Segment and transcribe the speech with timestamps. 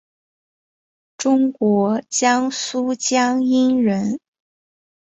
[1.15, 4.19] 中国江苏江阴人。